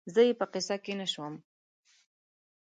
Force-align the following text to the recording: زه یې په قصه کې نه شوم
زه 0.13 0.21
یې 0.27 0.33
په 0.39 0.45
قصه 0.53 0.75
کې 0.83 0.93
نه 0.99 1.07
شوم 1.13 1.33